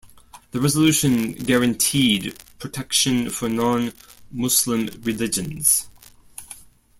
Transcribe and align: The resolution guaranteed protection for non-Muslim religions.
The 0.49 0.59
resolution 0.59 1.33
guaranteed 1.33 2.35
protection 2.57 3.29
for 3.29 3.47
non-Muslim 3.47 4.87
religions. 5.03 5.91